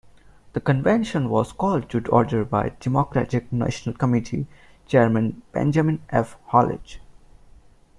The 0.53 0.59
convention 0.61 1.29
was 1.29 1.51
called 1.51 1.87
to 1.91 2.03
order 2.09 2.43
by 2.43 2.69
Democratic 2.79 3.53
National 3.53 3.95
Committee 3.95 4.47
chairman 4.87 5.43
Benjamin 5.51 6.01
F. 6.09 6.37
Hallett. 6.47 6.97